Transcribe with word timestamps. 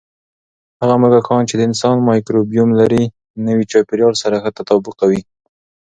هغه 0.81 0.95
موږکان 1.01 1.41
چې 1.49 1.55
د 1.57 1.61
انسان 1.69 1.95
مایکروبیوم 2.09 2.69
لري، 2.79 3.03
نوي 3.47 3.65
چاپېریال 3.71 4.13
سره 4.23 4.35
ښه 4.43 4.51
تطابق 4.57 4.93
کوي. 5.01 5.21